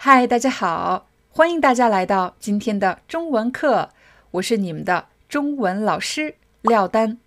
[0.00, 3.90] 嗨，大家好，欢迎大家来到今天的中文课，
[4.30, 7.18] 我是你们的中文老师廖丹。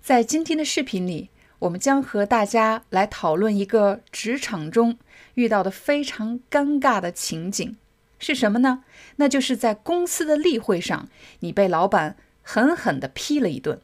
[0.00, 4.96] 在今天的视频里，我们将和大家来讨论一个职场中
[5.34, 7.76] 遇到的非常尴尬的情景，
[8.18, 8.82] 是什么呢？
[9.16, 13.78] 那就是在公司的例会上，你被老板狠狠地批了一顿。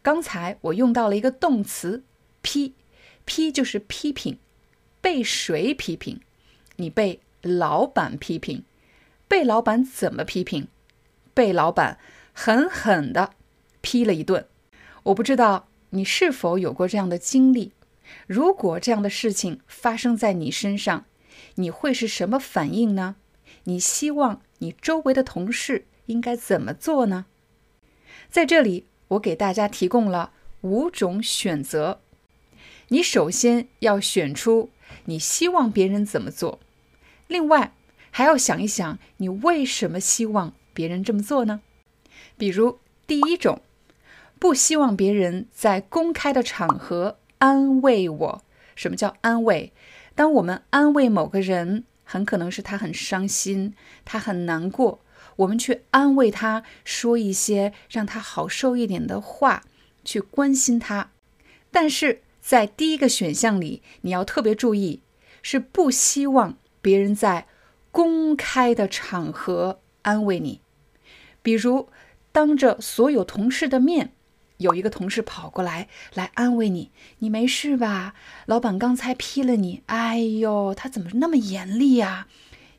[0.00, 2.04] 刚才我用到了一个动词
[2.40, 2.74] “批
[3.26, 4.38] ”，“批”就是批评，
[5.00, 6.20] 被谁批评？
[6.80, 8.64] 你被老板批评，
[9.28, 10.66] 被老板怎么批评？
[11.34, 11.98] 被老板
[12.32, 13.34] 狠狠地
[13.80, 14.46] 批了一顿。
[15.04, 17.72] 我不知道你是否有过这样的经历。
[18.26, 21.04] 如果这样的事情发生在你身上，
[21.56, 23.16] 你会是什么反应呢？
[23.64, 27.26] 你希望你周围的同事应该怎么做呢？
[28.30, 30.32] 在这里，我给大家提供了
[30.62, 32.00] 五种选择。
[32.88, 34.70] 你首先要选出
[35.04, 36.58] 你希望别人怎么做。
[37.30, 37.72] 另外，
[38.10, 41.60] 还要想一想，你为什么希望别人这么做呢？
[42.36, 43.62] 比如，第一种，
[44.40, 48.42] 不希望别人在公开的场合安慰我。
[48.74, 49.72] 什么叫安慰？
[50.16, 54.98] 当我们安慰某个人，很可能是他很伤心，他很难过，
[55.36, 59.62] 我们去安慰他，说一些让他好受一点的话，
[60.04, 61.12] 去关心他。
[61.70, 65.02] 但是在第一个选项里，你要特别注意，
[65.40, 66.56] 是不希望。
[66.82, 67.46] 别人在
[67.90, 70.60] 公开的场合安慰你，
[71.42, 71.88] 比如
[72.32, 74.12] 当着所有同事的面，
[74.58, 78.14] 有一个同事跑过来来安慰你：“你没事吧？
[78.46, 82.28] 老板刚才批了你，哎呦，他怎么那么严厉呀？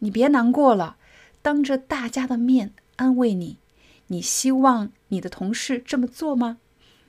[0.00, 0.96] 你别难过了。”
[1.40, 3.58] 当着大家的面安慰你，
[4.08, 6.58] 你希望你的同事这么做吗？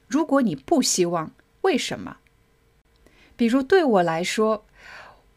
[0.07, 2.17] 如果你不希望，为什么？
[3.35, 4.65] 比如对我来说。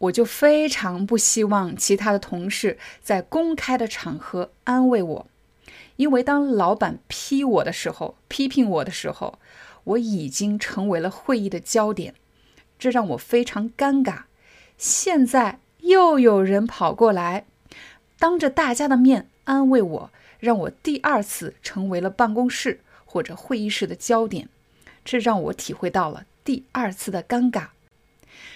[0.02, 5.26] 我就非常不希望其他的同事在公开的场合安慰我，
[5.94, 9.38] 因为当老板批我的时候，批评我的时候，
[9.84, 12.14] 我已经成为了会议的焦点，
[12.80, 14.22] 这让我非常尴尬。
[14.76, 17.44] 现在又有人跑过来，
[18.18, 20.10] 当着大家的面安慰我，
[20.40, 24.48] 让我第二次成为了办公室或者会议室的焦点，
[25.04, 27.68] 这让我体会到了第二次的尴尬。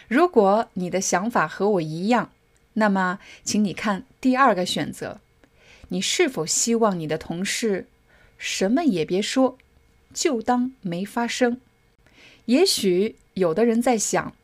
[0.08, 2.30] 如果你的想法和我一样，
[2.74, 5.20] 那么，请你看第二个选择：
[5.88, 7.86] 你是否希望你的同事
[8.38, 9.56] 什么也别说，
[10.12, 11.60] 就当没发生？
[12.46, 14.34] 也许有的人在想，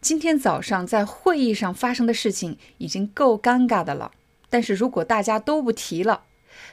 [0.00, 4.12] 今天早上在会议上发生的事情已经够尴尬的了，
[4.50, 6.24] 但是如果大家都不提了，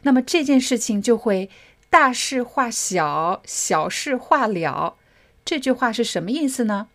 [0.03, 1.50] 那么这件事情就会
[1.90, 4.96] 大事化小，小事化了。
[5.44, 6.88] 这句话是什么意思呢？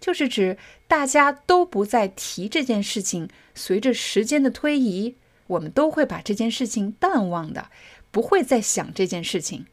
[0.00, 0.56] 就是指
[0.88, 5.14] 大家都不再提这件事情，随着时间的推移，
[5.46, 7.70] 我们都会把这件事情淡忘的，
[8.10, 9.66] 不会再想这件事情。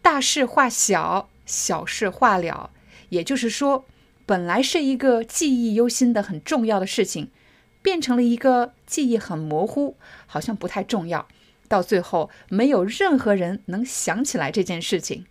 [0.00, 2.70] 大事化小，小事化了。
[3.10, 3.84] 也就是说，
[4.26, 7.30] 本来是一个记忆犹新的很重要的事情，
[7.82, 9.96] 变成了一个记忆很模糊，
[10.26, 11.28] 好像不太重要。
[11.68, 15.26] 到最后，没有任何人能想起来这件事情。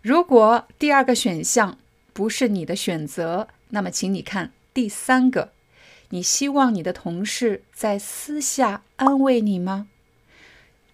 [0.00, 1.78] 如果第二个选项
[2.12, 5.50] 不是你的选择，那么，请你看第三个，
[6.10, 9.88] 你希望你的同事在私下安慰你吗？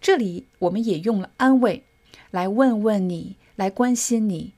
[0.00, 1.84] 这里我们也用了安慰
[2.30, 4.54] 来问问你，来关心你，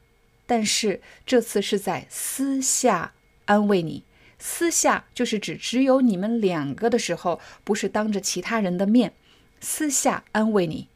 [0.46, 3.12] 但是这次是在私下
[3.46, 4.04] 安慰你。
[4.38, 9.14] 私下就是指只有你们两个的时候，不是当着其他人的面，
[9.60, 10.86] 私下安慰你。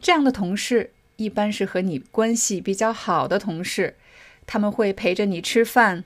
[0.00, 3.96] 这样的同事一般是和你关系比较好的同事。
[4.46, 6.04] 他们会陪着你吃饭，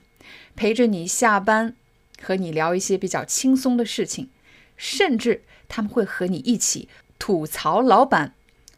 [0.57, 1.75] 陪着你下班，
[2.23, 4.31] 和你聊一些比较轻松的事情，
[4.77, 6.89] 甚至他们会和你一起
[7.19, 8.35] 吐槽老板。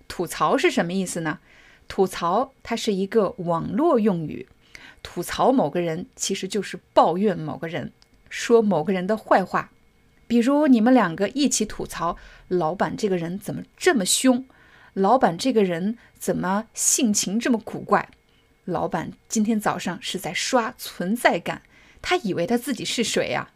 [0.08, 1.38] 吐槽是什么意思呢？
[1.86, 4.48] 吐槽它是一个网络用语，
[5.02, 7.92] 吐槽某个人其实就是抱怨某个人，
[8.28, 9.70] 说某个人的坏话。
[10.26, 12.16] 比如你们两个一起吐槽
[12.46, 14.46] 老板这个人怎么这么凶，
[14.94, 18.08] 老板这个人怎么性情这么古怪。
[18.70, 21.62] 老板今天早上是在刷存在感，
[22.00, 23.50] 他以为他自己是谁呀？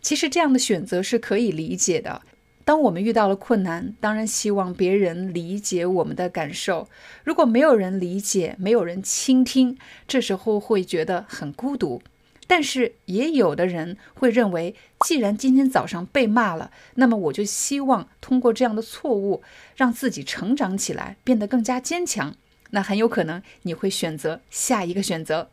[0.00, 2.22] 其实这样的选择是可以理解的。
[2.64, 6.88] 当我们遇到了困难，当然希望别人理解我们的感受。
[7.24, 9.76] 如果没有人理解，没有人倾听，
[10.06, 12.00] 这时候会觉得很孤独。
[12.46, 14.74] 但是也有的人会认为，
[15.06, 19.42] 既然今天早上被骂了，那么我就希望通过这样的错误，
[19.74, 22.36] 让自己成长起来，变得更加坚强。
[22.74, 25.50] 那很有可能你会选择下一个选择。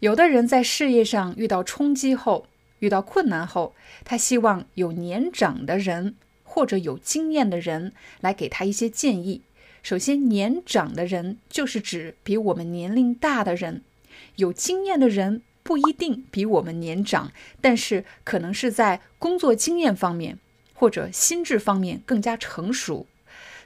[0.00, 2.46] 有的人在事业上遇到冲击后，
[2.78, 6.14] 遇到困难后，他希望有年长的人
[6.44, 9.42] 或者有经验的人来给他一些建议。
[9.82, 13.82] 首先，年长的人就是指比我们年龄大的人，
[14.36, 20.38] 有经验的人不一定比我们年长，但是可能是在工作经验方面
[20.74, 23.06] 或者心智方面更加成熟，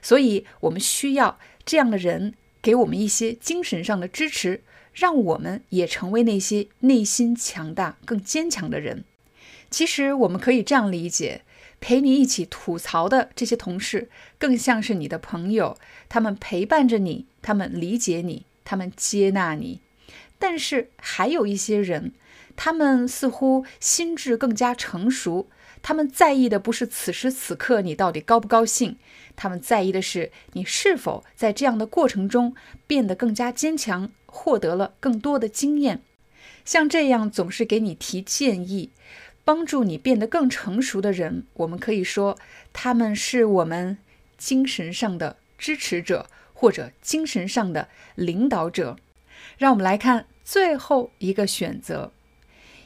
[0.01, 2.33] 所以我们需要这样的人
[2.63, 4.63] 给我们一些精神上的支持。
[4.93, 9.03] 让我们也成为那些内心强大、更坚强的人。
[9.71, 11.41] 其实，我们可以这样理解：
[11.81, 14.07] 陪你一起吐槽的这些同事，
[14.37, 19.79] 更像是你的朋友，他们陪伴着你，他们理解你，他们接纳你。
[20.37, 22.13] 但是，还有一些人，
[22.55, 25.47] 他们似乎心智更加成熟，
[25.83, 28.97] 他们在意的不是此时此刻你到底高不高兴，
[29.35, 32.55] 他们在意的是你是否在这样的过程中
[32.87, 34.09] 变得更加坚强。
[34.35, 36.01] 获得了更多的经验，
[36.65, 38.89] 像这样总是给你提建议、
[39.45, 42.35] 帮助你变得更成熟的人，我们可以说
[42.73, 43.99] 他们是我们
[44.35, 48.97] 精神上的支持者或者精神上的领导者。
[49.59, 52.11] 让我们来看最后一个选择，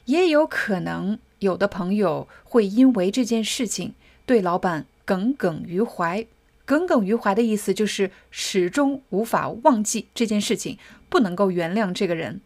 [0.03, 3.93] 也有可能有的朋友会因为这件事情
[4.25, 6.25] 对老板耿耿于怀。
[6.65, 12.41] 耿耿于怀的意思就是始终无法忘记这件事情，不能够原谅这个人。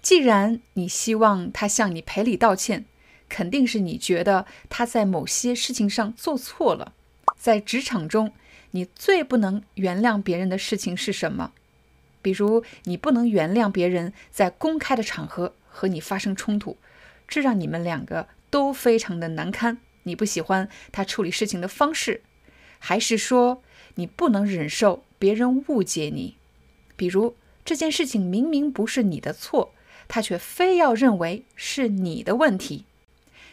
[0.00, 2.84] 既然你希望他向你赔礼道歉，
[3.28, 6.92] 肯定是你觉得他在某些事情上做错了。
[7.36, 8.32] 在职场中，
[8.72, 11.52] 你最不能原谅别人的事情是什么？
[12.20, 16.76] 比如，你不能原谅别人在公开的场合和你发生冲突，
[17.28, 19.78] 这让你们两个都非常的难堪。
[20.04, 22.22] 你不喜欢他处理事情的方式。
[22.78, 23.62] 还是说
[23.94, 26.36] 你不能忍受别人误解你，
[26.96, 29.72] 比如这件事情明明不是你的错，
[30.08, 32.84] 他却非要认为是你的问题。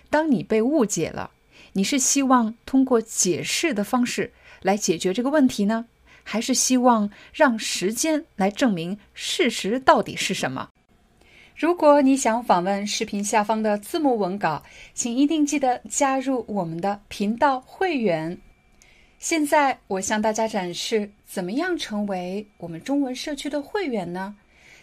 [0.09, 1.29] 当你被误解了，
[1.73, 4.33] 你是希望通过解释的方式
[4.63, 5.85] 来解决这个问题呢，
[6.23, 10.69] 还是希望让时间来证明事实到底是什么？
[11.59, 14.63] 如果你想访问视频下方的字幕文稿，
[14.93, 18.39] 请一定记得加入我们的频道会员。
[19.17, 24.37] 现在我向大家展示怎么样成为我们中文社区的会员呢？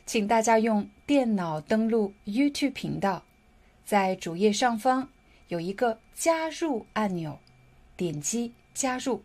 [0.04, 3.22] 请大家用电脑登录 YouTube 频道，
[3.86, 5.08] 在主页上方
[5.48, 7.38] 有一个加入按钮，
[7.96, 9.22] 点击加入，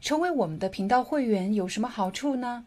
[0.00, 2.66] 成为我们的频道会员有什么好处呢？